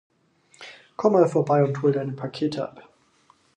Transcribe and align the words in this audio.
Komm 0.95 1.13
mal 1.13 1.27
vorbei 1.29 1.63
und 1.63 1.79
hol 1.83 1.91
deine 1.91 2.13
Pakete 2.13 2.67
ab. 2.67 2.89